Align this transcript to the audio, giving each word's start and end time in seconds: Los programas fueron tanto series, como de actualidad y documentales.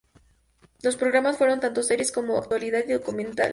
Los 0.81 0.95
programas 0.95 1.37
fueron 1.37 1.59
tanto 1.59 1.83
series, 1.83 2.11
como 2.11 2.33
de 2.33 2.39
actualidad 2.39 2.81
y 2.87 2.93
documentales. 2.93 3.49